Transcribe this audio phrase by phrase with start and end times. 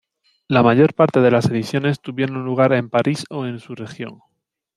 [0.47, 4.21] La mayor parte de las ediciones tuvieron lugar en Paris o en su región.